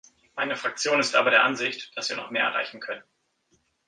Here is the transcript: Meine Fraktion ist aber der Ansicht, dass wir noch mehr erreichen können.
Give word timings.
Meine 0.35 0.55
Fraktion 0.55 0.99
ist 0.99 1.13
aber 1.13 1.29
der 1.29 1.43
Ansicht, 1.43 1.95
dass 1.95 2.09
wir 2.09 2.15
noch 2.17 2.31
mehr 2.31 2.41
erreichen 2.45 2.79
können. 2.79 3.03